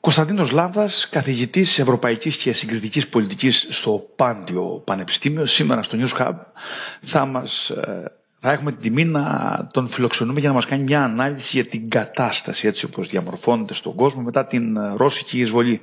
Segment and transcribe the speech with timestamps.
[0.00, 6.32] Κωνσταντίνος Λάβδα, καθηγητής Ευρωπαϊκής και Συγκριτικής Πολιτικής στο Πάντιο Πανεπιστήμιο, σήμερα στο News Hub
[7.06, 8.04] θα, μας, ε,
[8.40, 9.24] θα έχουμε την τιμή να
[9.72, 13.94] τον φιλοξενούμε για να μας κάνει μια ανάλυση για την κατάσταση έτσι όπως διαμορφώνεται στον
[13.94, 15.80] κόσμο μετά την ρώσικη εισβολή.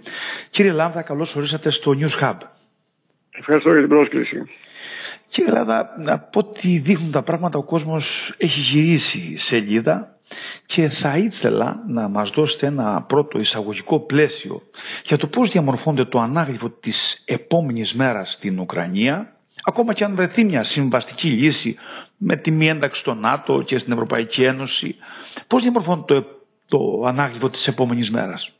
[0.49, 2.37] Κύριε Λάβδα, καλώς ορίσατε στο News Hub.
[3.39, 4.43] Ευχαριστώ για την πρόσκληση.
[5.29, 8.05] Κύριε Λάβδα, από ό,τι δείχνουν τα πράγματα, ο κόσμος
[8.37, 10.16] έχει γυρίσει σελίδα
[10.65, 14.61] και θα ήθελα να μας δώσετε ένα πρώτο εισαγωγικό πλαίσιο
[15.05, 19.31] για το πώς διαμορφώνεται το ανάγλυφο της επόμενης μέρας στην Ουκρανία
[19.63, 21.75] ακόμα και αν βρεθεί μια συμβαστική λύση
[22.17, 24.95] με τη μη ένταξη στο ΝΑΤΟ και στην Ευρωπαϊκή Ένωση
[25.47, 26.25] πώς διαμορφώνεται το,
[26.67, 28.51] το ανάγλυφο της επόμενης μέρας;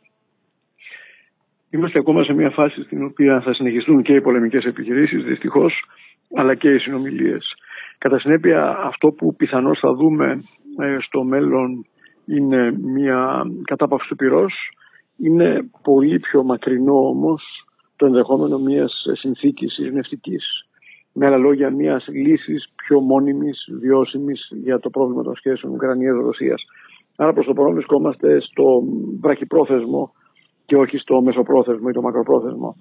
[1.69, 5.83] Είμαστε ακόμα σε μια φάση στην οποία θα συνεχιστούν και οι πολεμικές επιχειρήσεις δυστυχώς
[6.35, 7.53] αλλά και οι συνομιλίες.
[7.97, 10.39] Κατά συνέπεια αυτό που πιθανώς θα δούμε ε,
[11.01, 11.85] στο μέλλον
[12.25, 14.53] είναι μια κατάπαυση του πυρός.
[15.17, 17.43] Είναι πολύ πιο μακρινό όμως
[17.95, 20.67] το ενδεχόμενο μιας συνθήκης ειρηνευτικής.
[21.13, 26.63] Με άλλα λόγια, μιας λύσης πιο μόνιμης, βιώσιμης για το πρόβλημα των σχέσεων Ουκρανίας-Ρωσίας.
[27.15, 28.83] Άρα προς το παρόν βρισκόμαστε στο
[29.21, 30.11] βραχυπρόθεσμο
[30.65, 32.75] και όχι στο μεσοπρόθεσμο ή το μακροπρόθεσμο.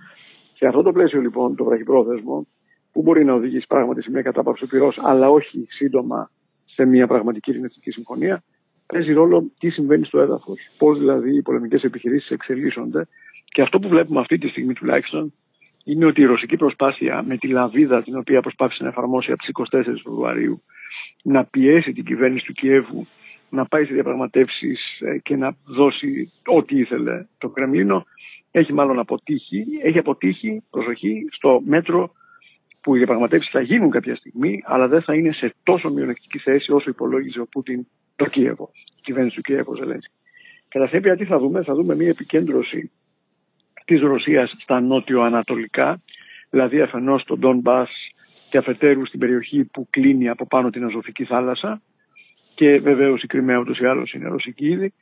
[0.54, 2.46] Σε αυτό το πλαίσιο λοιπόν το βραχυπρόθεσμο
[2.92, 6.30] που μπορεί να οδηγήσει πράγματι σε μια κατάπαυση του πυρός αλλά όχι σύντομα
[6.76, 8.42] σε μια πραγματική ειρηνευτική συμφωνία
[8.86, 10.58] παίζει ρόλο τι συμβαίνει στο έδαφος.
[10.78, 13.08] Πώς δηλαδή οι πολεμικές επιχειρήσεις εξελίσσονται.
[13.44, 15.32] Και αυτό που βλέπουμε αυτή τη στιγμή τουλάχιστον
[15.84, 19.50] είναι ότι η ρωσική προσπάθεια με τη λαβίδα την οποία προσπάθησε να εφαρμόσει από τις
[19.70, 20.62] 24 Φεβρουαρίου
[21.22, 23.06] να πιέσει την κυβέρνηση του Κιέβου
[23.50, 28.06] να πάει σε διαπραγματεύσεις ε, και να δώσει ό,τι ήθελε το Κρεμλίνο
[28.50, 29.64] έχει μάλλον αποτύχει.
[29.82, 32.12] Έχει αποτύχει, προσοχή, στο μέτρο
[32.86, 36.72] που οι διαπραγματεύσεις θα γίνουν κάποια στιγμή, αλλά δεν θα είναι σε τόσο μειονεκτική θέση
[36.72, 40.12] όσο υπολόγιζε ο Πούτιν το Κίεβο, η κυβέρνηση του Κίεβο Ζελένσκι.
[40.68, 42.90] Κατά συνέπεια, τι θα δούμε, θα δούμε μια επικέντρωση
[43.84, 46.02] της Ρωσίας στα νότιο-ανατολικά,
[46.50, 47.84] δηλαδή αφενός στον Ντόν Μπα
[48.50, 51.82] και αφετέρου στην περιοχή που κλείνει από πάνω την Αζωφική θάλασσα
[52.54, 54.92] και βεβαίως η Κρυμαία ούτως ή άλλως είναι ρωσική ήδη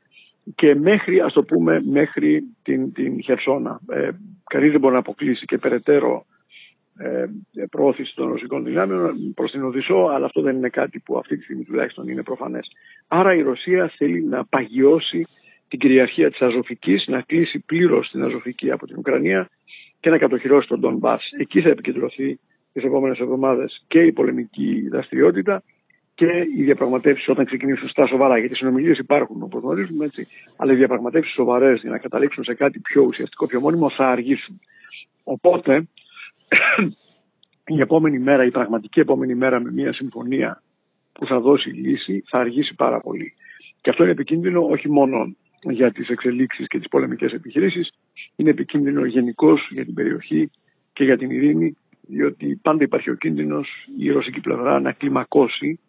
[0.55, 3.81] και μέχρι, ας το πούμε, μέχρι την, την Χερσόνα.
[3.89, 4.09] Ε,
[4.45, 6.34] Κανείς δεν μπορεί να αποκλείσει και περαιτέρω ε,
[7.71, 11.43] προώθηση των ρωσικών δυνάμεων προς την Οδυσσό, αλλά αυτό δεν είναι κάτι που αυτή τη
[11.43, 12.71] στιγμή τουλάχιστον είναι προφανές.
[13.09, 15.27] Άρα η Ρωσία θέλει να παγιώσει
[15.69, 19.49] την κυριαρχία της Αζωφικής, να κλείσει πλήρως την Αζωφική από την Ουκρανία
[20.01, 21.31] και να κατοχυρώσει τον Ντόν Μπάς.
[21.39, 22.39] Εκεί θα επικεντρωθεί
[22.73, 25.63] τις επόμενες εβδομάδες και η πολεμική δραστηριότητα
[26.15, 28.39] και οι διαπραγματεύσεις όταν ξεκινήσουν στα σοβαρά.
[28.39, 32.55] Γιατί οι συνομιλίες υπάρχουν όπως γνωρίζουμε έτσι, αλλά οι διαπραγματεύσεις σοβαρές για να καταλήξουν σε
[32.55, 34.61] κάτι πιο ουσιαστικό, πιο μόνιμο θα αργήσουν.
[35.25, 35.89] Οπότε
[37.67, 40.63] η επόμενη μέρα, η πραγματική επόμενη μέρα με μια συμφωνία
[41.13, 43.35] που θα δώσει λύση θα αργήσει πάρα πολύ.
[43.81, 47.91] Και αυτό είναι επικίνδυνο όχι μόνο για τις εξελίξεις και τις πολεμικές επιχειρήσεις,
[48.37, 50.51] είναι επικίνδυνο γενικώς για την περιοχή
[50.93, 53.69] και για την ειρήνη, διότι πάντα υπάρχει ο κίνδυνος
[53.99, 55.81] η ρωσική πλευρά να κλιμακώσει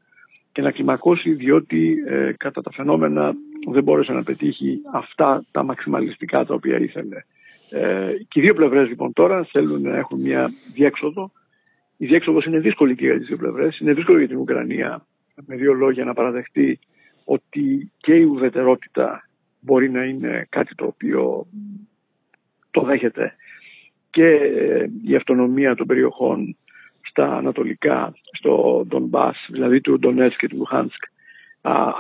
[0.51, 3.33] και να κλιμακώσει διότι ε, κατά τα φαινόμενα
[3.71, 7.23] δεν μπόρεσε να πετύχει αυτά τα μαξιμαλιστικά τα οποία ήθελε.
[7.69, 11.31] Ε, και οι δύο πλευρές λοιπόν τώρα θέλουν να έχουν μια διέξοδο.
[11.97, 13.79] Η διέξοδος είναι δύσκολη και για τις δύο πλευρές.
[13.79, 15.05] Είναι δύσκολο για την Ουκρανία,
[15.45, 16.79] με δύο λόγια, να παραδεχτεί
[17.25, 21.47] ότι και η ουδετερότητα μπορεί να είναι κάτι το οποίο
[22.71, 23.35] το δέχεται
[24.09, 26.57] και ε, η αυτονομία των περιοχών
[27.01, 31.03] στα ανατολικά, στο Ντομπάς, δηλαδή του Ντονέτσκ και του Λουχάνσκ,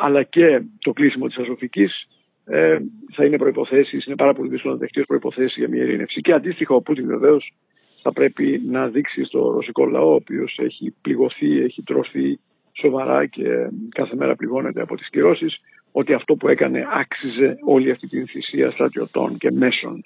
[0.01, 2.07] αλλά και το κλείσιμο της Αζωφικής
[2.45, 2.77] ε,
[3.13, 6.21] θα είναι προποθέσει, είναι πάρα πολύ δύσκολο να δεχτεί ως προποθέσει για μια ειρήνευση.
[6.21, 7.53] Και αντίστοιχα ο Πούτιν βεβαίως
[8.01, 12.39] θα πρέπει να δείξει στο ρωσικό λαό, ο οποίος έχει πληγωθεί, έχει τρωθεί
[12.73, 15.59] σοβαρά και κάθε μέρα πληγώνεται από τις κυρώσεις,
[15.91, 20.03] ότι αυτό που έκανε άξιζε όλη αυτή την θυσία στρατιωτών και μέσων.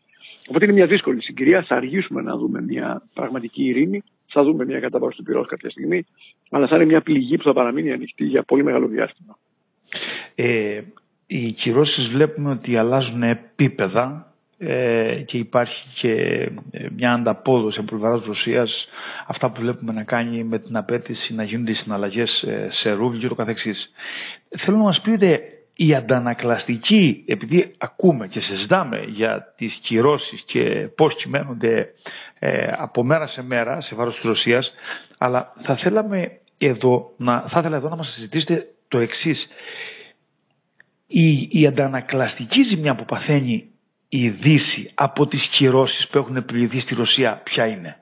[0.49, 1.63] Οπότε είναι μια δύσκολη συγκυρία.
[1.63, 4.03] Θα αργήσουμε να δούμε μια πραγματική ειρήνη.
[4.27, 6.05] Θα δούμε μια κατάβαση του πυρός κάποια στιγμή.
[6.49, 9.37] Αλλά θα είναι μια πληγή που θα παραμείνει ανοιχτή για πολύ μεγάλο διάστημα.
[10.35, 10.81] Ε,
[11.31, 16.11] οι κυρώσεις βλέπουμε ότι αλλάζουν επίπεδα ε, και υπάρχει και
[16.71, 18.87] ε, μια ανταπόδοση από πλευράς Ρωσίας
[19.27, 23.19] αυτά που βλέπουμε να κάνει με την απέτηση να γίνονται οι συναλλαγές ε, σε ρούβλι
[23.19, 23.91] και το καθεξής.
[24.57, 25.41] Θέλω να μας πείτε
[25.75, 31.87] η αντανακλαστική, επειδή ακούμε και συζητάμε για τις κυρώσεις και πώς κυμαίνονται
[32.39, 34.71] ε, από μέρα σε μέρα σε βάρος της Ρωσίας,
[35.17, 39.47] αλλά θα θέλαμε εδώ να, θα ήθελα εδώ να μας συζητήσετε το εξής
[41.11, 43.69] η, η αντανακλαστική ζημιά που παθαίνει
[44.09, 47.97] η Δύση από τις κυρώσεις που έχουν επιβληθεί στη Ρωσία ποια είναι;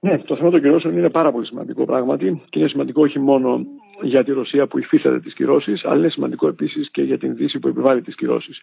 [0.00, 3.66] Ναι, το θέμα των κυρώσεων είναι πάρα πολύ σημαντικό πράγματι και είναι σημαντικό όχι μόνο
[4.02, 7.58] για τη Ρωσία που υφίσταται τις κυρώσεις αλλά είναι σημαντικό επίσης και για την Δύση
[7.58, 8.58] που επιβάλλει τις κυρώσεις.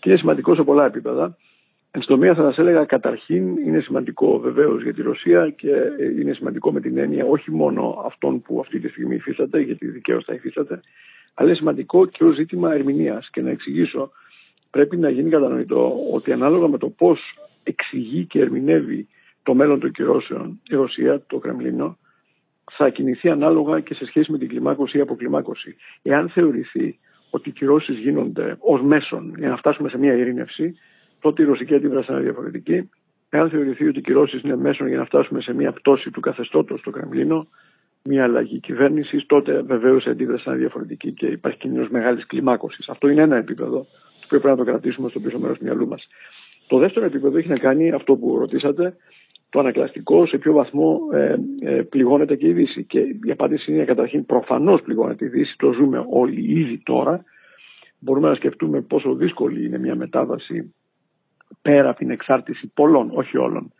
[0.00, 1.36] και είναι σημαντικό σε πολλά επίπεδα.
[1.90, 5.72] Εν συντομία θα σας έλεγα καταρχήν είναι σημαντικό βεβαίως για τη Ρωσία και
[6.20, 10.24] είναι σημαντικό με την έννοια όχι μόνο αυτών που αυτή τη στιγμή υφίσταται, γιατί δικαίως
[10.24, 10.80] θα υφίσταται,
[11.38, 13.28] αλλά είναι σημαντικό και ως ζήτημα ερμηνείας.
[13.30, 14.10] Και να εξηγήσω,
[14.70, 17.20] πρέπει να γίνει κατανοητό ότι ανάλογα με το πώς
[17.62, 19.08] εξηγεί και ερμηνεύει
[19.42, 21.96] το μέλλον των κυρώσεων η Ρωσία, το Κρεμλίνο,
[22.72, 25.76] θα κινηθεί ανάλογα και σε σχέση με την κλιμάκωση ή αποκλιμάκωση.
[26.02, 26.98] Εάν θεωρηθεί
[27.30, 30.74] ότι οι κυρώσεις γίνονται ως μέσον για να φτάσουμε σε μια ειρήνευση,
[31.20, 32.90] τότε η ρωσική αντίδραση είναι διαφορετική.
[33.28, 36.80] Εάν θεωρηθεί ότι οι κυρώσεις είναι μέσον για να φτάσουμε σε μια πτώση του καθεστώτος
[36.80, 37.46] στο Κρεμλίνο,
[38.06, 42.88] μια αλλαγή κυβέρνησης, τότε βεβαίως η αντίδραση είναι διαφορετική και υπάρχει κίνδυνος μεγάλης κλιμάκωσης.
[42.88, 43.86] Αυτό είναι ένα επίπεδο
[44.20, 46.08] το οποίο πρέπει να το κρατήσουμε στο πίσω μέρος του μυαλού μας.
[46.66, 48.96] Το δεύτερο επίπεδο έχει να κάνει αυτό που ρωτήσατε,
[49.50, 52.84] το ανακλαστικό, σε ποιο βαθμό ε, ε, πληγώνεται και η Δύση.
[52.84, 57.24] Και η απάντηση είναι καταρχήν προφανώς πληγώνεται η Δύση, το ζούμε όλοι ήδη τώρα.
[57.98, 60.74] Μπορούμε να σκεφτούμε πόσο δύσκολη είναι μια μετάβαση
[61.62, 63.72] πέρα από την εξάρτηση πολλών, όχι όλων,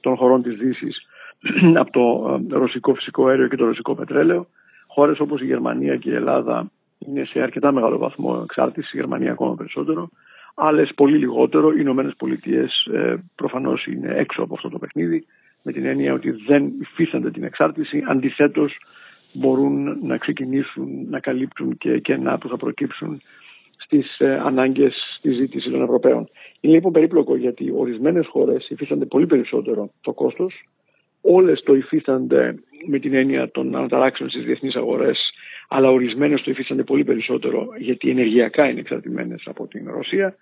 [0.00, 1.06] των χωρών της Δύσης
[1.82, 4.46] από το ε, ρωσικό φυσικό αέριο και το ρωσικό πετρέλαιο.
[4.86, 6.70] Χώρες όπως η Γερμανία και η Ελλάδα
[7.06, 10.08] είναι σε αρκετά μεγάλο βαθμό εξάρτησης, η Γερμανία ακόμα περισσότερο.
[10.54, 11.70] Άλλες πολύ λιγότερο.
[11.70, 15.26] Οι Ηνωμένες Πολιτείες ε, προφανώς είναι έξω από αυτό το παιχνίδι,
[15.62, 18.04] με την έννοια ότι δεν υφίστανται την εξάρτηση.
[18.06, 18.76] Αντιθέτως,
[19.32, 23.20] μπορούν να ξεκινήσουν να καλύπτουν και κενά που θα προκύψουν
[23.76, 26.28] στις ε, ανάγκες τη ζήτηση των Ευρωπαίων.
[26.60, 30.64] Είναι λοιπόν περίπλοκο γιατί ορισμένες χώρες υφίστανται πολύ περισσότερο το κόστος.
[31.26, 32.54] Όλες το υφίστανται
[32.86, 35.18] με την έννοια των αναταράξεων στις διεθνείς αγορές,
[35.68, 40.36] αλλά ορισμένες το υφίστανται πολύ περισσότερο γιατί ενεργειακά είναι εξαρτημένες από την Ρωσία.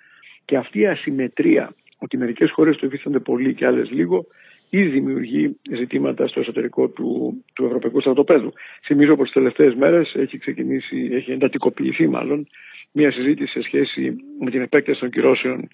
[0.45, 4.27] Και αυτή η ασυμμετρία, ότι μερικές χώρες το υφίστανται πολύ και άλλες λίγο,
[4.71, 8.53] ήδη δημιουργεί ζητήματα στο εσωτερικό του, του Ευρωπαϊκού Στρατοπέδου.
[8.85, 12.47] Θυμίζω πως τις τελευταίες μέρες έχει ξεκινήσει, έχει εντατικοποιηθεί μάλλον,
[12.93, 15.69] μια συζήτηση σε σχέση με την επέκταση των κυρώσεων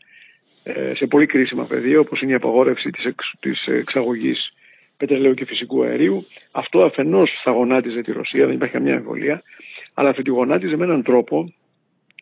[0.62, 4.52] ε, σε πολύ κρίσιμα πεδία, όπως είναι η απαγόρευση της εξ, εξαγωγής
[4.98, 6.26] πετρελαίου και φυσικού αερίου.
[6.52, 9.42] Αυτό αφενός θα γονάτιζε τη Ρωσία, δεν υπάρχει καμιά εμβολία,
[9.94, 11.52] αλλά θα τη γονάτιζε με έναν τρόπο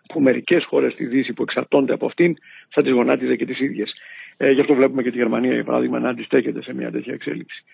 [0.09, 2.37] που μερικές χώρες στη Δύση που εξαρτώνται από αυτήν
[2.69, 3.93] θα τις γονάτιζε και τις ίδιες.
[4.37, 7.65] Ε, γι' αυτό βλέπουμε και τη Γερμανία, για παράδειγμα, να αντιστέκεται σε μια τέτοια εξέλιξη.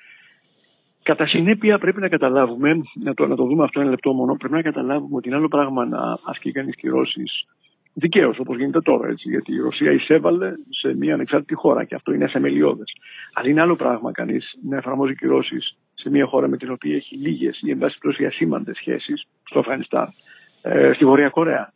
[1.03, 4.55] Κατά συνέπεια, πρέπει να καταλάβουμε, να το, να το δούμε αυτό ένα λεπτό μόνο, πρέπει
[4.55, 7.47] να καταλάβουμε ότι είναι άλλο πράγμα να ασκεί κανείς κυρώσεις
[7.95, 9.09] δικαίως, όπως γίνεται τώρα.
[9.09, 12.93] Έτσι, γιατί η Ρωσία εισέβαλε σε μια ανεξάρτητη χώρα και αυτό είναι θεμελιώδες.
[13.33, 17.17] Αλλά είναι άλλο πράγμα κανείς να εφαρμόζει κυρώσεις σε μια χώρα με την οποία έχει
[17.17, 20.15] λίγες ή εν πάση περιπτώσει ασήμαντε σχέσεις, στο Αφγανιστάν,
[20.63, 21.73] ε, στη Βορεια Κορέα.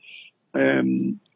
[0.50, 0.82] Ε,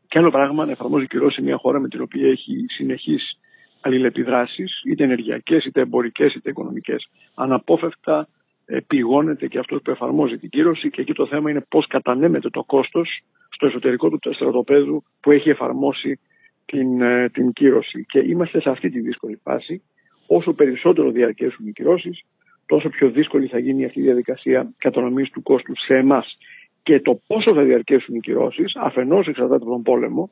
[0.08, 3.38] και άλλο πράγμα να εφαρμόζει κυρώσεις σε μια χώρα με την οποία έχει συνεχείς
[3.80, 7.08] αλληλεπιδράσεις, είτε ενεργειακές, είτε εμπορικές, είτε οικονομικές.
[7.34, 8.28] Αναπόφευκτα
[8.72, 12.50] ε, πληγώνεται και αυτός που εφαρμόζει την κύρωση και εκεί το θέμα είναι πώς κατανέμεται
[12.50, 13.20] το κόστος
[13.50, 16.20] στο εσωτερικό του στρατοπέδου που έχει εφαρμόσει
[16.67, 18.05] την, ε, την κύρωση.
[18.08, 19.82] Και είμαστε σε αυτή τη δύσκολη φάση.
[20.26, 22.22] Όσο περισσότερο διαρκέσουν οι κυρώσεις,
[22.67, 26.38] τόσο πιο δύσκολη θα γίνει αυτή η διαδικασία κατανομής του κόστου σε εμάς.
[26.82, 30.31] Και το πόσο θα διαρκέσουν οι κυρώσεις, αφενός εξαρτάται από τον πόλεμο,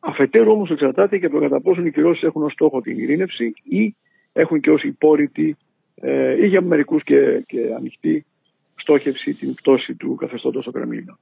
[0.00, 3.52] αφετέρου όμως εξαρτάται και από το κατά πόσο οι κυρώσεις έχουν ως στόχο την ειρήνευση
[3.62, 3.94] ή
[4.32, 5.56] έχουν και ως υπόρρητη
[6.00, 8.24] ε, ή για μερικούς και, και ανοιχτή
[8.76, 11.18] στόχευση την πτώση του καθεστώτος στο Κρεμλίνο.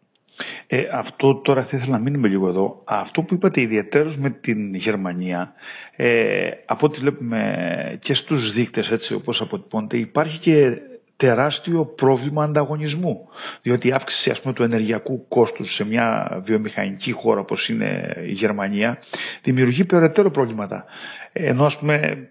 [0.66, 2.82] Ε, αυτό τώρα θα ήθελα να μείνουμε λίγο εδώ.
[2.84, 5.52] Αυτό που είπατε ιδιαίτερως με την Γερμανία,
[5.96, 10.80] ε, από ό,τι βλέπουμε και στους δείκτες έτσι όπως αποτυπώνεται, υπάρχει και
[11.16, 13.28] τεράστιο πρόβλημα ανταγωνισμού.
[13.62, 18.32] Διότι η αύξηση ας πούμε, του ενεργειακού κόστους σε μια βιομηχανική χώρα όπως είναι η
[18.32, 18.98] Γερμανία
[19.42, 20.84] δημιουργεί περαιτέρω προβλήματα.
[21.32, 22.28] Ενώ ας πούμε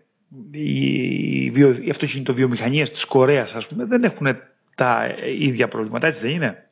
[0.52, 4.28] οι, βιο, οι αυτοκινητοβιομηχανίες της Κορέας ας πούμε δεν έχουν
[4.76, 6.64] τα ίδια προβλήματα, έτσι δεν είναι;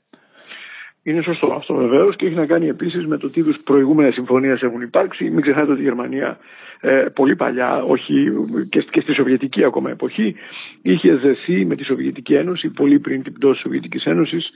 [1.03, 4.61] Είναι σωστό αυτό βεβαίως και έχει να κάνει επίσης με το τι είδους προηγούμενες συμφωνίες
[4.61, 5.29] έχουν υπάρξει.
[5.29, 6.37] Μην ξεχνάτε ότι η Γερμανία
[6.81, 8.31] ε, πολύ παλιά, όχι
[8.69, 10.35] και, και στη Σοβιετική ακόμα εποχή,
[10.81, 14.49] είχε δεθεί με τη Σοβιετική Ένωση, πολύ πριν την πτώση της Σοβιετικής Ένωσης,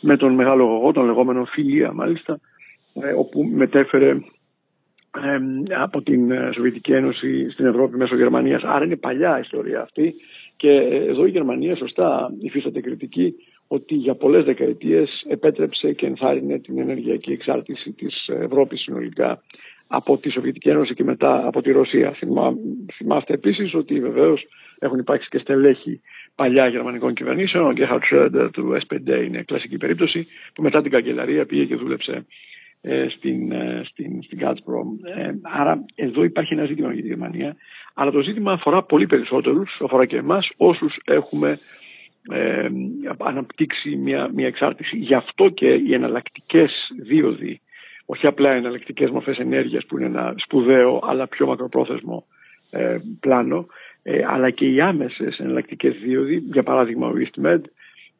[0.00, 2.40] με τον μεγάλο γογό, τον λεγόμενο Φιλία μάλιστα,
[2.94, 4.18] ε, όπου μετέφερε ε,
[5.82, 8.62] από την Σοβιετική Ένωση στην Ευρώπη μέσω Γερμανίας.
[8.62, 10.14] Άρα είναι παλιά ιστορία αυτή
[10.56, 10.70] και
[11.08, 13.34] εδώ η Γερμανία σωστά υφίσταται κριτική
[13.68, 19.42] ότι για πολλές δεκαετίες επέτρεψε και ενθάρρυνε την ενεργειακή εξάρτηση της Ευρώπης συνολικά
[19.86, 22.16] από τη Σοβιετική Ένωση και μετά από τη Ρωσία.
[22.94, 24.46] θυμάστε επίσης ότι βεβαίως
[24.78, 26.00] έχουν υπάρξει και στελέχη
[26.34, 27.66] παλιά γερμανικών κυβερνήσεων.
[27.66, 32.12] Ο Γκέχαρτ Σρέντερ του S5 είναι κλασική περίπτωση που μετά την καγκελαρία πήγε και δούλεψε
[32.12, 32.24] ε,
[33.16, 35.10] στην, ε, στην, στην Gazprom.
[35.16, 37.56] Ε, άρα εδώ υπάρχει ένα ζήτημα για τη Γερμανία.
[37.94, 41.58] Αλλά το ζήτημα αφορά πολύ περισσότερους, αφορά και εμάς, όσους έχουμε
[42.30, 42.68] ε,
[43.18, 44.96] αναπτύξει μια, μια εξάρτηση.
[44.96, 47.60] Γι' αυτό και οι εναλλακτικές δίωδοι
[48.06, 52.26] όχι απλά εναλλακτικές μορφές ενέργειας που είναι ένα σπουδαίο αλλά πιο μακροπρόθεσμο
[52.70, 53.66] ε, πλάνο,
[54.02, 57.60] ε, αλλά και οι άμεσες εναλλακτικές δίωδοι, για παράδειγμα ο EastMed,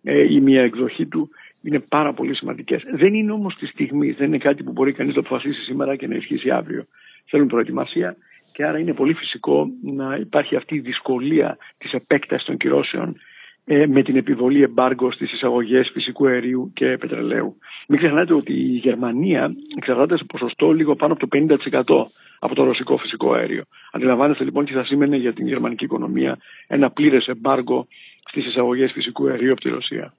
[0.03, 1.31] ε, η μία εκδοχή του,
[1.67, 2.83] είναι πάρα πολύ σημαντικές.
[2.93, 6.07] Δεν είναι όμως τη στιγμή, δεν είναι κάτι που μπορεί κανείς να αποφασίσει σήμερα και
[6.07, 6.87] να ισχύσει αύριο.
[7.25, 8.17] Θέλουν προετοιμασία
[8.53, 13.17] και άρα είναι πολύ φυσικό να υπάρχει αυτή η δυσκολία της επέκτασης των κυρώσεων
[13.65, 17.57] ε, με την επιβολή εμπάργκο στις εισαγωγές φυσικού αερίου και πετρελαίου.
[17.89, 22.07] Μην ξεχνάτε ότι η Γερμανία εξαρτάται σε ποσοστό λίγο πάνω από το 50%
[22.39, 23.63] από το ρωσικό φυσικό αέριο.
[23.93, 27.87] Αντιλαμβάνεστε λοιπόν τι θα σήμαινε για την γερμανική οικονομία ένα πλήρες εμπάργκο
[28.29, 30.15] στις εισαγωγές φυσικού αερίου από τη Ρωσία.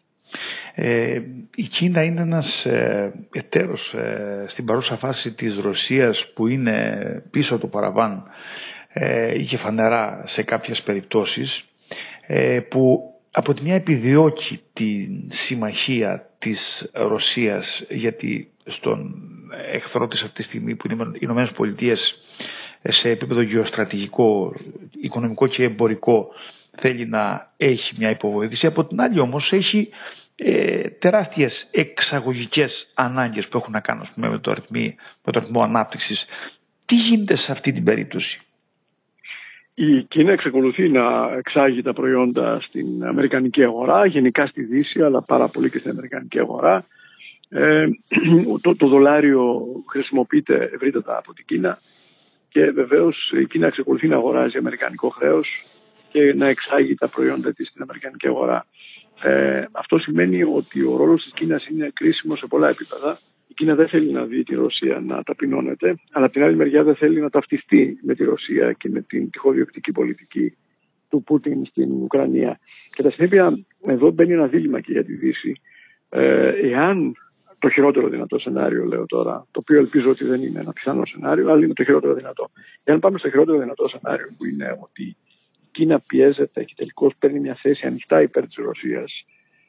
[0.76, 1.22] Ε,
[1.56, 6.98] η Κίνα είναι ένας ε, εταίρος ε, στην παρούσα φάση της Ρωσίας που είναι
[7.32, 8.24] πίσω το παραβάν
[8.94, 11.64] ε, και φανερά σε κάποιες περιπτώσεις
[12.28, 13.00] ε, που
[13.32, 15.08] από τη μια επιδιώκει τη
[15.48, 16.60] συμμαχία της
[16.94, 19.14] Ρωσίας γιατί στον
[19.72, 22.00] εχθρό της αυτή τη στιγμή που είναι οι Ηνωμένες Πολιτείες
[22.84, 24.54] σε επίπεδο γεωστρατηγικό,
[25.02, 26.28] οικονομικό και εμπορικό
[26.80, 28.66] θέλει να έχει μια υποβοήθηση.
[28.66, 29.90] Από την άλλη όμως έχει
[30.36, 34.80] ε, τεράστιες εξαγωγικές ανάγκες που έχουν να κάνουν με, το αριθμό,
[35.24, 36.26] με το αριθμό ανάπτυξης.
[36.86, 38.40] Τι γίνεται σε αυτή την περίπτωση;
[39.74, 45.48] Η Κίνα εξακολουθεί να εξάγει τα προϊόντα στην Αμερικανική αγορά, γενικά στη Δύση, αλλά πάρα
[45.48, 46.86] πολύ και στην Αμερικανική αγορά.
[47.50, 47.86] Ε,
[48.62, 51.80] το, το δολάριο χρησιμοποιείται ευρύτερα από την Κίνα
[52.50, 55.48] και βεβαίως η Κίνα εξακολουθεί να αγοράζει αμερικανικό χρέος
[56.18, 58.66] και να εξάγει τα προϊόντα της στην Αμερικανική αγορά.
[59.22, 63.20] Ε, αυτό σημαίνει ότι ο ρόλος της Κίνας είναι κρίσιμος σε πολλά επίπεδα
[63.58, 66.96] Κίνα δεν θέλει να δει τη Ρωσία να ταπεινώνεται, αλλά από την άλλη μεριά δεν
[66.96, 70.58] θέλει να ταυτιστεί με τη Ρωσία και με την τυχοδιοκτική πολιτική
[71.10, 72.60] του Πούτιν στην Ουκρανία.
[72.92, 75.62] Και τα συνέπεια εδώ μπαίνει ένα δίλημα και για τη Δύση.
[76.10, 77.16] Ε, εάν
[77.60, 81.52] το χειρότερο δυνατό σενάριο, λέω τώρα, το οποίο ελπίζω ότι δεν είναι ένα πιθανό σενάριο,
[81.52, 82.50] αλλά είναι το χειρότερο δυνατό.
[82.84, 85.16] Εάν πάμε στο χειρότερο δυνατό σενάριο, που είναι ότι η
[85.78, 89.26] Κίνα πιέζεται και τελικώς παίρνει μια θέση ανοιχτά υπέρ της Ρωσίας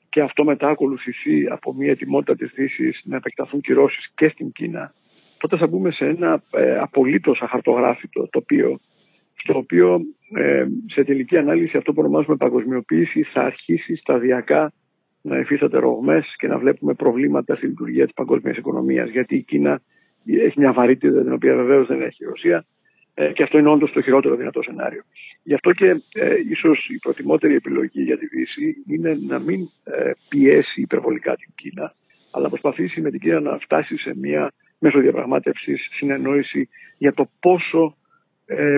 [0.08, 4.94] και αυτό μετά ακολουθηθεί από μια ετοιμότητα της Δύσης να επεκταθούν κυρώσεις και στην Κίνα,
[5.38, 8.80] τότε θα μπούμε σε ένα ε, απολύτως αχαρτογράφητο τοπίο,
[9.34, 10.00] στο οποίο
[10.34, 14.72] ε, σε τελική ανάλυση αυτό που ονομάζουμε παγκοσμιοποίηση θα αρχίσει σταδιακά
[15.22, 19.80] να εφίσταται ρογμές και να βλέπουμε προβλήματα στη λειτουργία της παγκόσμιας οικονομίας, γιατί η Κίνα
[20.24, 22.77] έχει μια βαρύτητα την οποία βεβαίως δεν έχει η Ρωσία ε,
[23.32, 25.02] και αυτό είναι όντως το χειρότερο δυνατό σενάριο.
[25.42, 30.10] Γι' αυτό και ε, ίσως η προτιμότερη επιλογή για τη Δύση είναι να μην ε,
[30.28, 31.94] πιέσει υπερβολικά την Κίνα,
[32.30, 37.30] αλλά να προσπαθήσει με την Κίνα να φτάσει σε μια μέσω διαπραγμάτευσης συνεννόηση για το
[37.40, 37.96] πόσο
[38.46, 38.76] ε,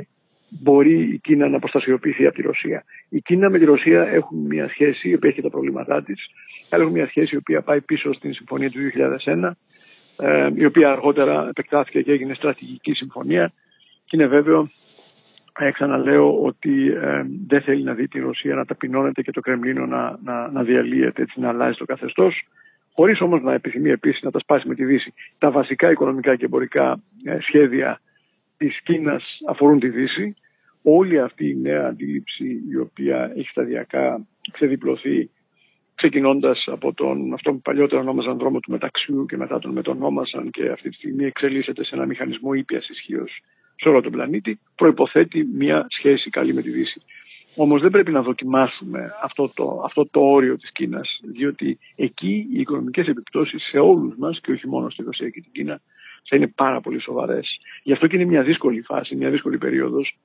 [0.49, 2.85] μπορεί η Κίνα να προστασιοποιηθεί από τη Ρωσία.
[3.09, 6.27] Η Κίνα με τη Ρωσία έχουν μια σχέση η οποία έχει τα προβλήματά της,
[6.69, 8.79] έχουν μια σχέση η οποία πάει πίσω στην συμφωνία του
[9.25, 9.51] 2001,
[10.17, 13.53] ε, η οποία αργότερα επεκτάθηκε και έγινε στρατηγική συμφωνία
[14.11, 14.71] και είναι βέβαιο,
[15.59, 19.87] ε, ξαναλέω, ότι ε, δεν θέλει να δει τη Ρωσία να ταπεινώνεται και το Κρεμλίνο
[19.87, 22.49] να, να, να διαλύεται, έτσι να αλλάζει το καθεστώς.
[22.93, 25.13] Χωρίς όμως να επιθυμεί επίσης να τα σπάσει με τη Δύση.
[25.39, 28.01] Τα βασικά οικονομικά και εμπορικά ε, σχέδια
[28.57, 30.35] της Κίνας αφορούν τη Δύση.
[30.83, 35.31] Όλη αυτή η νέα αντίληψη η οποία έχει σταδιακά ξεδιπλωθεί
[35.95, 40.69] ξεκινώντας από τον, αυτό που παλιότερα ονόμαζαν δρόμο του μεταξιού και μετά τον μετονόμασαν και
[40.69, 43.43] αυτή τη στιγμή εξελίσσεται σε ένα μηχανισμό ήπια ισχύως
[43.81, 47.03] σε όλο τον πλανήτη, προποθέτει μια σχέση καλή με τη Δύση.
[47.55, 52.61] Όμως δεν πρέπει να δοκιμάσουμε αυτό το, αυτό το όριο της Κίνας, διότι εκεί οι
[52.61, 55.81] οικονομικές επιπτώσεις σε όλους μας και όχι μόνο στη Ρωσία και την Κίνα
[56.29, 57.61] θα είναι πάρα πολύ σοβαρές.
[57.83, 60.19] Γι' αυτό και είναι μια δύσκολη φάση, μια δύσκολη περίοδος,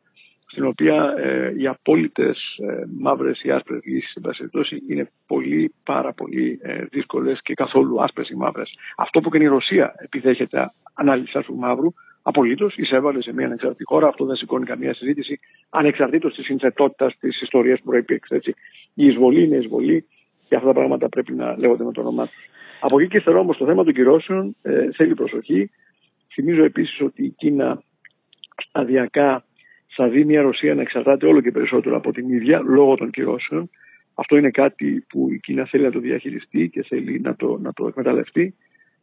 [0.45, 6.59] στην οποία ε, οι απόλυτες ε, μαύρες ή άσπρες λύσεις, εν είναι πολύ, πάρα πολύ
[6.61, 8.77] ε, δύσκολες και καθόλου άσπρες ή μαύρες.
[8.97, 11.93] Αυτό που κάνει η Ρωσία επιδέχεται ανάλυσης άσπρου μαύρου,
[12.27, 14.07] Απολύτως, εισέβαλε σε μια ανεξαρτητή χώρα.
[14.07, 15.39] Αυτό δεν σηκώνει καμία συζήτηση,
[15.69, 18.35] ανεξαρτήτως της συνθετότητας της ιστορίας που προϋπήρξε.
[18.35, 18.53] Έτσι.
[18.93, 20.05] Η εισβολή είναι εισβολή
[20.47, 22.49] και αυτά τα πράγματα πρέπει να λέγονται με το όνομά τους.
[22.79, 25.71] Από εκεί και ύστερα όμως το θέμα των κυρώσεων ε, θέλει προσοχή.
[26.33, 27.83] Θυμίζω επίσης ότι η Κίνα
[28.55, 29.45] σταδιακά
[29.87, 33.69] θα δει μια Ρωσία να εξαρτάται όλο και περισσότερο από την ίδια λόγω των κυρώσεων.
[34.13, 37.73] Αυτό είναι κάτι που η Κίνα θέλει να το διαχειριστεί και θέλει να το, να
[37.73, 38.55] το εκμεταλλευτεί.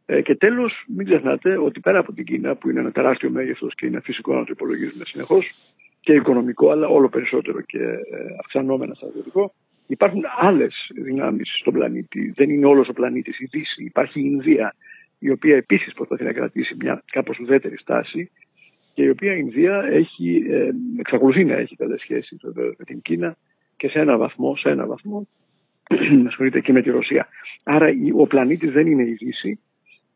[0.06, 3.75] Ε, και τέλος, μην ξεχνάτε ότι πέρα από την Κίνα, που είναι ένα τεράστιο μέγεθος
[3.75, 5.54] και είναι φυσικό να το υπολογίζουμε συνεχώς
[6.00, 7.99] και οικονομικό, αλλά όλο περισσότερο και ε,
[8.38, 9.54] αυξανόμενα στρατιωτικό,
[9.87, 12.32] υπάρχουν άλλες δυνάμεις στον πλανήτη.
[12.37, 13.85] Δεν είναι όλος ο πλανήτης η Δύση.
[13.85, 14.75] Υπάρχει η Ινδία,
[15.18, 18.30] η οποία επίσης προσπαθεί να κρατήσει μια κάπως ουδέτερη στάση
[18.94, 20.68] και η οποία η Ινδία έχει, ε,
[20.99, 22.38] εξακολουθεί να έχει καλές σχέσεις
[22.78, 23.37] με την Κίνα
[23.76, 25.28] και σε ένα βαθμό, σε ένα βαθμό,
[26.38, 27.28] με και με τη Ρωσία.
[27.62, 29.61] Άρα ο πλανήτης δεν είναι η Δύση,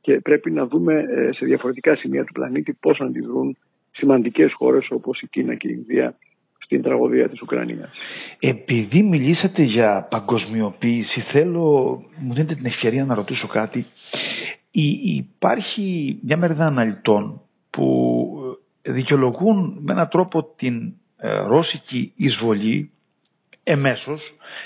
[0.07, 3.57] και πρέπει να δούμε ε, σε διαφορετικά σημεία του πλανήτη πώς αντιδρούν
[3.91, 6.17] σημαντικές χώρες όπως η Κίνα και η Ινδία
[6.59, 7.91] στην τραγωδία της Ουκρανίας.
[8.41, 13.87] Επειδή μιλήσατε για παγκοσμιοποίηση, θέλω, μου δίνετε την ευκαιρία να ρωτήσω κάτι.
[15.17, 18.29] Υπάρχει μια μερίδα αναλυτών που
[18.83, 22.91] δικαιολογούν με έναν τρόπο την ε, ρώσικη εισβολή
[23.63, 24.21] εμέσως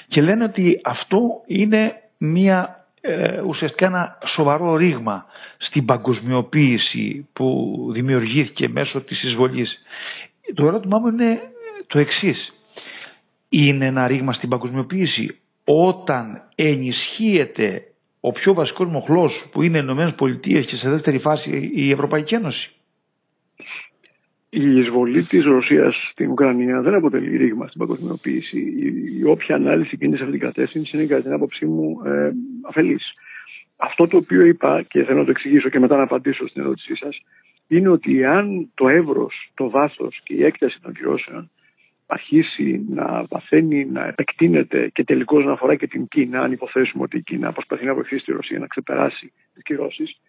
[0.09, 5.25] και λένε ότι αυτό είναι μια ε, ουσιαστικά ένα σοβαρό ρήγμα
[5.59, 9.78] στην παγκοσμιοποίηση που δημιουργήθηκε μέσω της εισβολής.
[10.54, 11.38] Το ερώτημά μου είναι
[11.87, 12.52] το εξής.
[13.49, 17.83] Είναι ένα ρήγμα στην παγκοσμιοποίηση όταν ενισχύεται
[18.21, 22.35] ο πιο βασικός μοχλός που είναι οι Ηνωμένες Πολιτείες και σε δεύτερη φάση η Ευρωπαϊκή
[22.35, 22.71] Ένωση;
[24.50, 28.59] Η εισβολή της Ρωσίας στην Ουκρανία δεν αποτελεί ρήγμα στην παγκοσμιοποίηση.
[29.19, 32.30] Η, όποια ανάλυση γίνεται σε αυτήν την κατεύθυνση είναι κατά την άποψή μου ε,
[32.69, 33.14] αφελής.
[33.76, 36.97] Αυτό το οποίο είπα και θέλω να το εξηγήσω και μετά να απαντήσω στην ερώτησή
[36.97, 37.21] σας
[37.66, 41.50] είναι ότι αν το εύρος, το βάθος και η έκταση των κυρώσεων
[42.07, 47.16] αρχίσει να παθαίνει, να επεκτείνεται και τελικώς να αφορά και την Κίνα, αν υποθέσουμε ότι
[47.16, 50.21] η Κίνα προσπαθεί να βοηθήσει τη Ρωσία να ξεπεράσει τις κυρώσεις,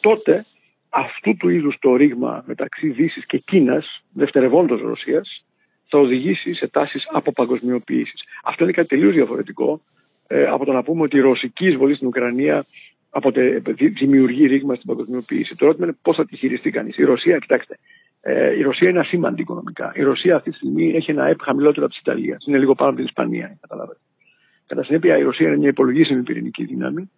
[0.00, 0.46] τότε
[0.88, 5.44] αυτού του είδους το ρήγμα μεταξύ Δύσης και Κίνας, δευτερευόντως Ρωσίας,
[5.88, 8.22] θα οδηγήσει σε τάσεις αποπαγκοσμιοποίησης.
[8.44, 9.80] Αυτό είναι κάτι τελείως διαφορετικό
[10.26, 12.66] ε, από το να πούμε ότι η ρωσική εισβολή στην Ουκρανία
[13.10, 13.62] αποτε,
[13.98, 15.56] δημιουργεί ρήγμα στην παγκοσμιοποίηση.
[15.56, 16.96] Το ερώτημα είναι πώς θα τη χειριστεί κανείς.
[16.96, 17.78] Η Ρωσία, κοιτάξτε,
[18.20, 19.92] ε, η Ρωσία είναι ασήμαντη οικονομικά.
[19.96, 22.44] Η Ρωσία αυτή τη στιγμή έχει ένα ΕΠ χαμηλότερο από της Ιταλίας.
[22.46, 23.98] Είναι λίγο πάνω από την Ισπανία, καταλάβετε.
[24.66, 27.10] Κατά συνέπεια, η Ρωσία είναι μια υπολογίσιμη πυρηνική δύναμη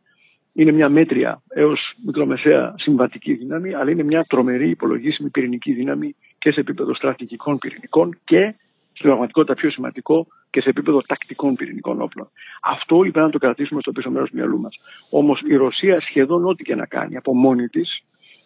[0.60, 6.50] είναι μια μέτρια έως μικρομεσαία συμβατική δύναμη, αλλά είναι μια τρομερή υπολογίσιμη πυρηνική δύναμη και
[6.52, 8.54] σε επίπεδο στρατηγικών πυρηνικών και
[8.92, 12.30] στην πραγματικότητα πιο σημαντικό και σε επίπεδο τακτικών πυρηνικών όπλων.
[12.62, 14.76] Αυτό όλοι πρέπει να το κρατήσουμε στο πίσω μέρος του μυαλού μας.
[15.10, 18.04] Όμως η Ρωσία σχεδόν ό,τι και να κάνει από μόνη της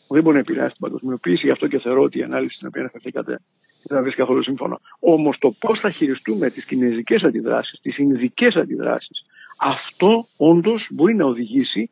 [0.09, 2.80] δεν μπορεί να επηρεάσει την παγκοσμιοποίηση, γι' αυτό και θεωρώ ότι η ανάλυση στην οποία
[2.80, 3.40] αναφερθήκατε
[3.83, 4.80] δεν θα βρει καθόλου σύμφωνο.
[5.00, 9.24] Όμως το πώς θα χειριστούμε τις κινέζικες αντιδράσεις, τις ινδικές αντιδράσεις,
[9.59, 11.90] αυτό όντως μπορεί να οδηγήσει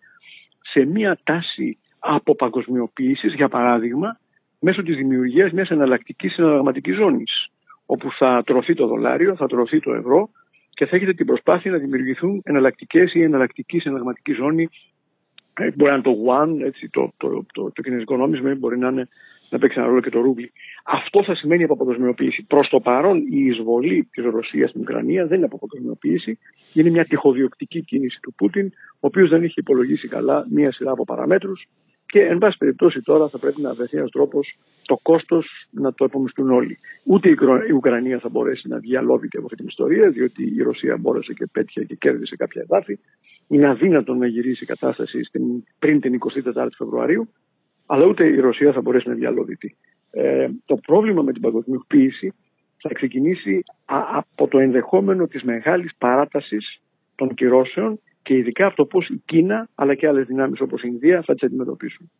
[0.72, 4.18] σε μια τάση αποπαγκοσμιοποίησης, για παράδειγμα,
[4.60, 7.46] μέσω της δημιουργίας μιας εναλλακτικής συναλλαγματικής ζώνης.
[7.86, 10.28] Όπου θα τρωθεί το δολάριο, θα τρωθεί το ευρώ
[10.70, 14.68] και θα έχετε την προσπάθεια να δημιουργηθούν εναλλακτικές ή εναλλακτική συναλλαγματική ζώνη.
[15.54, 18.78] Ε, μπορεί να είναι το One, έτσι, το, το, το, το, το κινέζικο νόμισμα, μπορεί
[18.78, 19.08] να είναι
[19.52, 20.52] να παίξει ένα ρόλο και το ρούβλι.
[20.84, 22.42] Αυτό θα σημαίνει αποπαγκοσμιοποίηση.
[22.42, 26.38] Προς το παρόν, η εισβολή της Ρωσίας στην Ουκρανία δεν είναι αποπαγκοσμιοποίηση.
[26.72, 31.04] Είναι μια τυχοδιοκτική κίνηση του Πούτιν, ο οποίος δεν έχει υπολογίσει καλά μία σειρά από
[31.04, 31.68] παραμέτρους.
[32.06, 36.04] Και, εν πάση περιπτώσει, τώρα θα πρέπει να βρεθεί ένας τρόπος το κόστος να το
[36.04, 36.78] επομιστούν όλοι.
[37.04, 37.28] Ούτε
[37.68, 41.32] η Ουκρανία θα μπορέσει να βγει αλόβητη από αυτή την ιστορία, διότι η Ρωσία μπόρεσε
[41.32, 42.98] και πέτυχε και κέρδισε κάποια εδάφη.
[43.48, 45.42] Είναι αδύνατο να γυρίσει η κατάσταση στην,
[45.78, 46.18] πριν την
[46.54, 47.28] 24η Φεβρουαρίου
[47.92, 49.76] αλλά ούτε η Ρωσία θα μπορέσει να διαλωδητεί.
[50.10, 52.32] Ε, το πρόβλημα με την παγκοσμιοποίηση
[52.76, 53.62] θα ξεκινήσει
[54.16, 56.80] από το ενδεχόμενο της μεγάλης παράτασης
[57.14, 60.88] των κυρώσεων και ειδικά από το πώς η Κίνα αλλά και άλλες δυνάμεις όπως η
[60.90, 62.10] Ινδία θα τις αντιμετωπίσουν.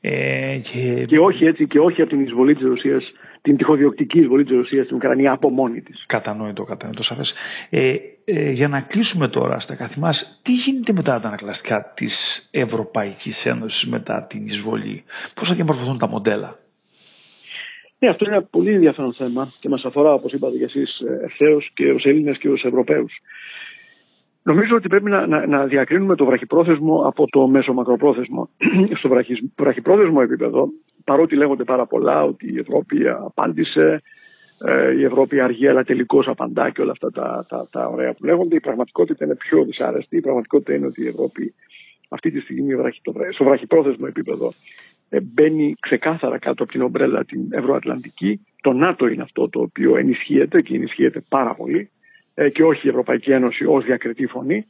[0.00, 1.04] Ε, και...
[1.04, 1.18] και...
[1.18, 4.96] όχι έτσι και όχι από την εισβολή της Ρωσίας, την τυχοδιοκτική εισβολή της Ρωσίας στην
[4.96, 6.04] Ουκρανία από μόνη της.
[6.06, 7.32] Κατανόητο, κατανόητο σαφές.
[7.70, 7.94] Ε,
[8.24, 10.10] ε, για να κλείσουμε τώρα στα καθημά
[10.42, 12.14] τι γίνεται μετά τα ανακλαστικά της
[12.50, 16.58] Ευρωπαϊκής Ένωσης μετά την εισβολή, πώς θα διαμορφωθούν τα μοντέλα;
[17.98, 21.70] Ναι, αυτό είναι ένα πολύ ενδιαφέρον θέμα και μας αφορά, όπως είπατε και εσείς, ευθέως
[21.74, 23.12] και ως Έλληνες και ως Ευρωπαίους.
[24.46, 28.48] Νομίζω ότι πρέπει να, να, να διακρίνουμε το βραχυπρόθεσμο από το μέσο μακροπρόθεσμο.
[28.98, 29.08] Στο
[29.56, 30.68] βραχυπρόθεσμο επίπεδο,
[31.04, 34.02] παρότι λέγονται πάρα πολλά ότι η Ευρώπη απάντησε,
[34.64, 38.24] ε, η Ευρώπη αργεί αλλά τελικώς απαντά και όλα αυτά τα, τα, τα ωραία που
[38.24, 40.16] λέγονται, η πραγματικότητα είναι πιο δυσάρεστη.
[40.16, 41.54] Η πραγματικότητα είναι ότι η Ευρώπη
[42.08, 42.72] αυτή τη στιγμή
[43.32, 44.54] στο βραχυπρόθεσμο επίπεδο
[45.08, 48.40] ε, μπαίνει ξεκάθαρα κάτω από την ομπρέλα την Ευρωατλαντική.
[48.60, 51.88] Το ΝΑΤΟ είναι αυτό το οποίο ενισχύεται και ενισχύεται πάρα πολύ ε,
[52.52, 54.66] και όχι η Ευρωπαϊκή Ένωση ως διακριτή φωνή.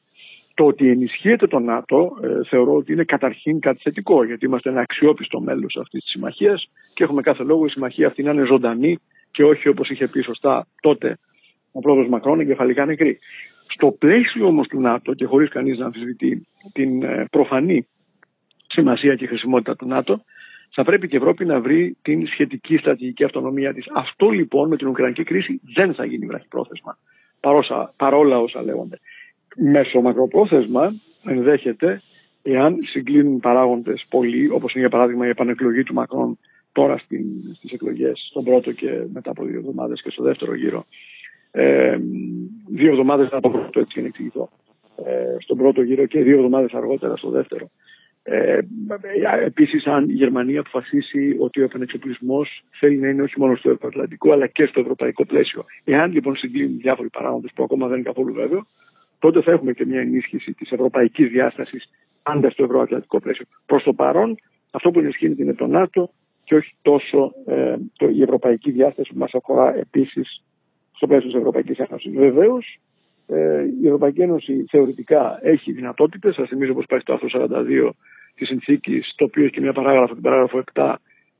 [0.54, 4.80] Το ότι ενισχύεται το ΝΑΤΟ ε, θεωρώ ότι είναι καταρχήν κάτι θετικό γιατί είμαστε ένα
[4.80, 8.98] αξιόπιστο μέλος αυτής της συμμαχίας και έχουμε κάθε λόγο η συμμαχία αυτή να είναι ζωντανή
[9.30, 11.18] και όχι όπως είχε πει σωστά τότε
[11.72, 13.18] ο πρόεδρος Μακρόν εγκεφαλικά νεκρή.
[13.66, 17.86] Στο πλαίσιο όμως του ΝΑΤΟ και χωρίς κανείς να αμφισβητεί την ε, προφανή
[18.66, 20.24] σημασία και χρησιμότητα του ΝΑΤΟ
[20.70, 23.86] θα πρέπει και η Ευρώπη να βρει την σχετική στρατηγική αυτονομία της.
[23.94, 26.98] Αυτό λοιπόν με την Ουκρανική κρίση δεν θα γίνει βραχυπρόθεσμα
[27.96, 28.98] παρόλα όσα λέγονται.
[29.56, 32.02] Μέσω μακροπρόθεσμα ενδέχεται,
[32.42, 36.38] εάν συγκλίνουν παράγοντες πολύ, όπως είναι για παράδειγμα η επανεκλογή του Μακρόν
[36.72, 37.24] τώρα στην,
[37.56, 40.84] στις εκλογές, στον πρώτο και μετά από δύο εβδομάδες και στο δεύτερο γύρο,
[41.50, 41.98] ε,
[42.68, 44.48] δύο εβδομάδες μετά από το πρώτο, έτσι για να εξηγηθώ,
[45.04, 47.70] ε, στον πρώτο γύρο και δύο εβδομάδες αργότερα στο δεύτερο.
[48.26, 48.58] Ε,
[49.44, 54.32] Επίσης, αν η Γερμανία αποφασίσει ότι ο επανεξοπλισμός θέλει να είναι όχι μόνο στο Ευρωατλαντικό
[54.32, 55.64] αλλά και στο ευρωπαϊκό πλαίσιο.
[55.84, 58.66] Εάν λοιπόν συγκλίνουν διάφοροι παράγοντες που ακόμα δεν είναι καθόλου βέβαιο,
[59.18, 61.90] τότε θα έχουμε και μια ενίσχυση της ευρωπαϊκής διάστασης
[62.22, 63.44] πάντα στο ευρωατλαντικό πλαίσιο.
[63.66, 64.36] Προς το παρόν,
[64.70, 66.10] αυτό που ενισχύεται είναι το ΝΑΤΟ
[66.44, 70.42] και όχι τόσο ε, το, η ευρωπαϊκή διάσταση που μας αφορά επίσης
[70.92, 72.12] στο πλαίσιο της Ευρωπαϊκής Ένωσης.
[72.12, 72.78] Βεβαίως,
[73.26, 76.34] ε, η Ευρωπαϊκή Ένωση θεωρητικά έχει δυνατότητες.
[76.34, 77.90] Σας θυμίζω πως υπάρχει το άρθρο 42
[78.34, 80.94] της συνθήκης, το οποίο έχει και μια παράγραφο, την παράγραφο 7,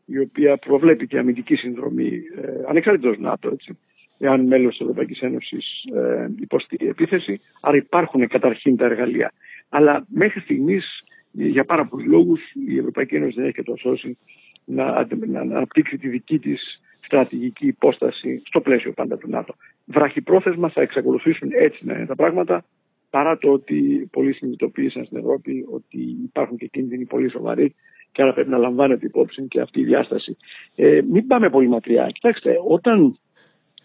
[0.05, 3.79] η οποία προβλέπει και αμυντική συνδρομή ε, ανεξάρτητος ΝΑΤΟ, έτσι,
[4.19, 7.41] εάν μέλος της Ευρωπαϊκής Ένωσης ε, υποστεί επίθεση.
[7.61, 9.33] Άρα υπάρχουν καταρχήν τα εργαλεία.
[9.69, 14.19] Αλλά μέχρι στιγμής, για πάρα πολλούς λόγους, η Ευρωπαϊκή Ένωση δεν έχει και το σώσει
[14.65, 19.55] να, να αναπτύξει τη δική της στρατηγική υπόσταση στο πλαίσιο πάντα του ΝΑΤΟ.
[19.85, 22.65] Βραχυπρόθεσμα θα εξακολουθήσουν έτσι να είναι τα πράγματα,
[23.11, 27.75] παρά το ότι πολλοί συνειδητοποίησαν στην Ευρώπη ότι υπάρχουν και κίνδυνοι πολύ σοβαροί
[28.13, 30.37] και άρα πρέπει να λαμβάνεται υπόψη και αυτή η διάσταση.
[30.75, 32.07] Ε, μην πάμε πολύ μακριά.
[32.07, 33.19] Κοιτάξτε, όταν.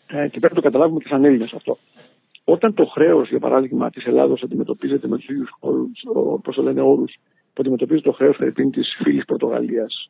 [0.07, 1.77] Ε, και πρέπει να το καταλάβουμε και σαν Έλληνες αυτό.
[2.43, 6.81] Όταν το χρέος, για παράδειγμα, της Ελλάδος αντιμετωπίζεται με τους ίδιους όρους, όπως το λένε
[6.81, 7.13] όρους,
[7.53, 8.37] που αντιμετωπίζει το χρέος
[8.71, 10.09] της φίλης Πορτογαλίας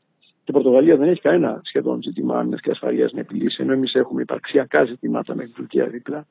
[0.49, 4.21] η Πορτογαλία δεν έχει κανένα σχεδόν ζήτημα άμυνας και ασφαλείας να επιλύσει, ενώ εμείς έχουμε
[4.21, 6.25] υπαρξιακά ζητήματα με την Τουρκία δίπλα.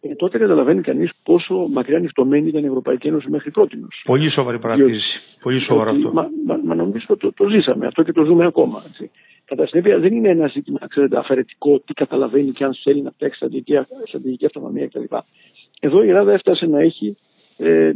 [0.00, 3.86] Ε, τότε καταλαβαίνει κανείς πόσο μακριά νυχτωμένη ήταν η Ευρωπαϊκή Ένωση μέχρι πρώτη.
[4.04, 5.20] Πολύ σοβαρή παρατήρηση.
[5.42, 6.12] Πολύ σοβαρό αυτό.
[6.12, 8.84] Μα, μα, μα νομίζω το, το ζήσαμε αυτό και το ζούμε ακόμα.
[8.86, 9.10] Έτσι.
[9.44, 13.36] Κατά συνέπεια, δεν είναι ένα ζήτημα ξέρετε, αφαιρετικό τι καταλαβαίνει και αν θέλει να φτιάξει
[13.36, 15.04] στρατηγική, στρατηγική αυτονομία κτλ.
[15.80, 17.16] Εδώ η Ελλάδα έφτασε να έχει
[17.56, 17.92] ε,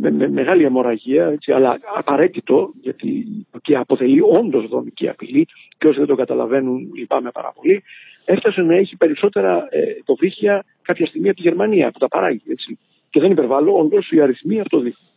[0.00, 3.26] με, με, μεγάλη αιμορραγία, έτσι, αλλά απαραίτητο, γιατί
[3.62, 5.46] και αποτελεί όντως δομική απειλή
[5.78, 7.82] και όσοι δεν το καταλαβαίνουν λυπάμαι πάρα πολύ,
[8.24, 12.42] έφτασε να έχει περισσότερα ε, υποβρύχια κάποια στιγμή από τη Γερμανία που τα παράγει.
[12.46, 12.78] Έτσι.
[13.10, 15.08] Και δεν υπερβάλλω, όντως οι αριθμοί αυτό δείχνουν.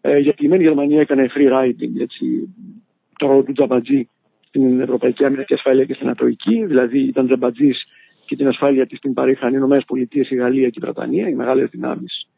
[0.00, 2.54] Ε, γιατί η μεν Γερμανία έκανε free riding, έτσι,
[3.18, 4.08] το ρόλο του Τζαμπατζή
[4.48, 7.84] στην Ευρωπαϊκή Άμυνα και Ασφάλεια και στην Ατοική, δηλαδή ήταν Τζαμπατζής
[8.26, 11.68] και την ασφάλεια της την παρήχαν οι ΗΠΑ, η Γαλλία και η Βρετανία, οι μεγάλες
[11.70, 12.29] δυνάμεις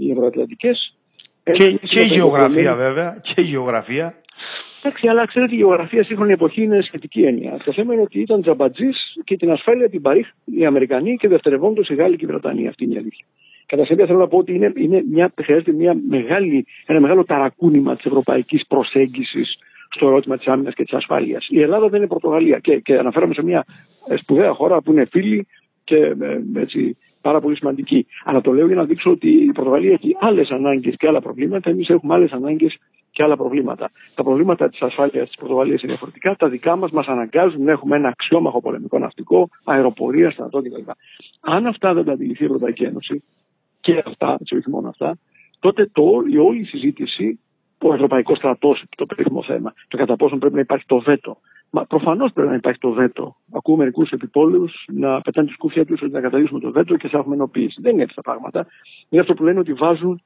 [0.00, 0.94] οι ευρωατλαντικές.
[1.42, 4.14] Και, και η γεωγραφία βέβαια, και η γεωγραφία.
[4.82, 7.56] Εντάξει, αλλά ξέρετε, η γεωγραφία σύγχρονη εποχή είναι σχετική έννοια.
[7.64, 11.88] Το θέμα είναι ότι ήταν τζαμπατζής και την ασφάλεια την παρήχ οι Αμερικανοί και δευτερευόντως
[11.88, 12.68] οι Γάλλοι και η Βρετανία.
[12.68, 13.26] Αυτή είναι η αλήθεια.
[13.66, 17.96] Κατά συνέπεια θέλω να πω ότι είναι, είναι μια, χρειάζεται μια μεγάλη, ένα μεγάλο ταρακούνημα
[17.96, 19.58] της ευρωπαϊκής προσέγγισης
[19.90, 21.46] στο ερώτημα της άμυνας και της ασφάλειας.
[21.50, 23.64] Η Ελλάδα δεν είναι Πορτογαλία και, και αναφέρομαι σε μια
[24.18, 25.46] σπουδαία χώρα που είναι φίλη
[25.84, 28.06] και ε, έτσι, πάρα πολύ σημαντική.
[28.24, 31.70] Αλλά το λέω για να δείξω ότι η Πορτογαλία έχει άλλες ανάγκες και άλλα προβλήματα.
[31.70, 32.78] Εμείς έχουμε άλλες ανάγκες
[33.10, 33.90] και άλλα προβλήματα.
[34.14, 36.36] Τα προβλήματα της ασφάλειας της Πορτογαλίας είναι διαφορετικά.
[36.36, 40.90] Τα δικά μας μας αναγκάζουν να έχουμε ένα αξιόμαχο πολεμικό ναυτικό, αεροπορία, στρατό κτλ.
[41.40, 43.22] Αν αυτά δεν τα αντιληφθεί η Ευρωπαϊκή Ένωση,
[43.80, 45.18] και αυτά, έτσι όχι μόνο αυτά,
[45.60, 46.02] τότε το,
[46.32, 47.40] η όλη η συζήτηση,
[47.82, 51.38] ο Ευρωπαϊκός στρατός, το περίφημο θέμα, το κατά πόσο πρέπει να υπάρχει το βέτο,
[51.70, 53.36] Μα προφανώς πρέπει να υπάρχει το βέτο.
[53.52, 57.18] Ακούω μερικούς επιπόλαιου να πετάνε τη σκούφια τους ότι να καταλήξουμε το βέτο και θα
[57.18, 57.80] έχουμε ενοποίηση.
[57.80, 58.66] Δεν είναι έτσι τα πράγματα.
[59.08, 60.22] Είναι αυτό που λένε ότι βάζουν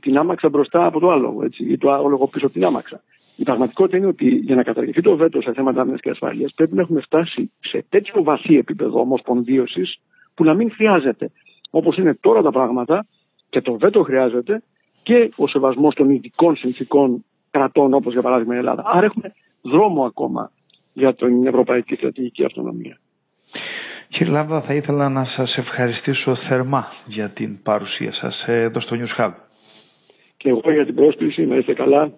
[0.00, 3.02] την άμαξα μπροστά από το άλογο έτσι, ή το άλογο πίσω από την άμαξα.
[3.36, 6.74] Η πραγματικότητα είναι ότι για να καταργηθεί το βέτο σε θέματα άμυνας και ασφάλειας πρέπει
[6.74, 10.00] να έχουμε φτάσει σε τέτοιο βαθύ επίπεδο ομοσπονδίωσης
[10.34, 11.30] που να μην χρειάζεται.
[11.70, 13.06] Όπως είναι τώρα τα πράγματα
[13.50, 14.62] και το βέτο χρειάζεται
[15.02, 18.82] και ο σεβασμός των ειδικών συνθήκων κρατών όπως για παράδειγμα η Ελλάδα.
[18.86, 19.32] Άρα έχουμε
[19.62, 20.50] δρόμο ακόμα
[20.92, 22.98] για την Ευρωπαϊκή Στρατηγική Αυτονομία.
[24.08, 29.20] Κύριε Λάβδα, θα ήθελα να σας ευχαριστήσω θερμά για την παρουσία σας εδώ στο News
[29.20, 29.32] Hub.
[30.36, 32.12] Και εγώ για την πρόσκληση, να είστε καλά